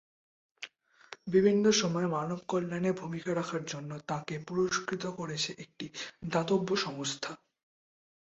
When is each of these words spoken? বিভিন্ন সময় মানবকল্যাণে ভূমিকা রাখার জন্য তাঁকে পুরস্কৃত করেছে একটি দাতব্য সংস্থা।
বিভিন্ন 1.27 1.65
সময় 1.81 2.07
মানবকল্যাণে 2.07 2.91
ভূমিকা 2.93 3.31
রাখার 3.35 3.63
জন্য 3.65 3.91
তাঁকে 4.07 4.35
পুরস্কৃত 4.47 5.03
করেছে 5.19 5.51
একটি 5.63 5.85
দাতব্য 6.29 6.69
সংস্থা। 6.77 7.31